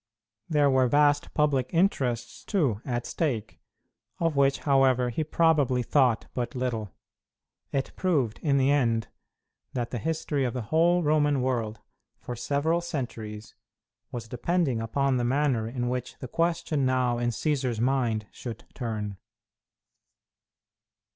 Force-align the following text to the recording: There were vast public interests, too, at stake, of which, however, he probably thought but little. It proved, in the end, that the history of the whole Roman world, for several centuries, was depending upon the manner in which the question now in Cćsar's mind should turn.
There 0.49 0.67
were 0.71 0.87
vast 0.87 1.31
public 1.35 1.69
interests, 1.75 2.43
too, 2.43 2.81
at 2.83 3.05
stake, 3.05 3.59
of 4.17 4.35
which, 4.35 4.57
however, 4.61 5.11
he 5.11 5.23
probably 5.23 5.83
thought 5.83 6.25
but 6.33 6.55
little. 6.55 6.91
It 7.71 7.91
proved, 7.95 8.39
in 8.39 8.57
the 8.57 8.71
end, 8.71 9.09
that 9.73 9.91
the 9.91 9.99
history 9.99 10.43
of 10.43 10.55
the 10.55 10.63
whole 10.63 11.03
Roman 11.03 11.39
world, 11.43 11.81
for 12.17 12.35
several 12.35 12.81
centuries, 12.81 13.53
was 14.11 14.27
depending 14.27 14.81
upon 14.81 15.17
the 15.17 15.23
manner 15.23 15.67
in 15.67 15.87
which 15.87 16.17
the 16.17 16.27
question 16.27 16.83
now 16.83 17.19
in 17.19 17.29
Cćsar's 17.29 17.79
mind 17.79 18.25
should 18.31 18.63
turn. 18.73 19.17